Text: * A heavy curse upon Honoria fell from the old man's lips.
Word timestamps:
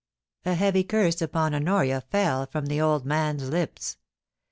* 0.27 0.45
A 0.51 0.55
heavy 0.55 0.83
curse 0.83 1.21
upon 1.21 1.53
Honoria 1.53 2.01
fell 2.01 2.47
from 2.47 2.65
the 2.65 2.81
old 2.81 3.05
man's 3.05 3.49
lips. 3.49 3.97